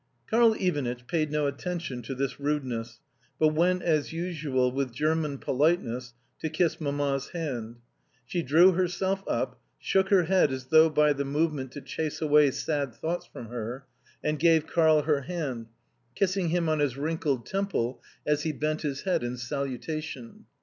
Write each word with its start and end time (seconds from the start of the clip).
Karl 0.27 0.53
Ivanitch 0.55 1.05
paid 1.05 1.31
no 1.31 1.45
attention 1.45 2.01
to 2.01 2.15
this 2.15 2.39
rudeness, 2.39 2.99
but 3.37 3.49
went, 3.49 3.83
as 3.83 4.11
usual, 4.11 4.71
with 4.71 4.91
German 4.91 5.37
politeness 5.37 6.15
to 6.39 6.49
kiss 6.49 6.81
Mamma's 6.81 7.27
hand. 7.33 7.75
She 8.25 8.41
drew 8.41 8.71
herself 8.71 9.23
up, 9.27 9.59
shook 9.77 10.09
her 10.09 10.23
head 10.23 10.51
as 10.51 10.65
though 10.69 10.89
by 10.89 11.13
the 11.13 11.23
movement 11.23 11.71
to 11.73 11.81
chase 11.81 12.19
away 12.19 12.49
sad 12.49 12.95
thoughts 12.95 13.27
from 13.27 13.49
her, 13.49 13.85
and 14.23 14.39
gave 14.39 14.65
Karl 14.65 15.03
her 15.03 15.21
hand, 15.21 15.67
kissing 16.15 16.49
him 16.49 16.67
on 16.67 16.79
his 16.79 16.97
wrinkled 16.97 17.45
temple 17.45 18.01
as 18.25 18.41
he 18.41 18.51
bent 18.51 18.81
his 18.81 19.01
head 19.03 19.21
in 19.21 19.37
salutation. 19.37 20.45